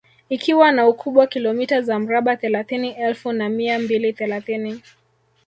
Ikiwa 0.29 0.71
na 0.71 0.87
ukubwa 0.87 1.27
kilomita 1.27 1.81
za 1.81 1.99
mraba 1.99 2.35
thelathini 2.37 2.91
elfu 2.91 3.31
na 3.31 3.49
mia 3.49 3.79
mbili 3.79 4.13
thelathini 4.13 4.81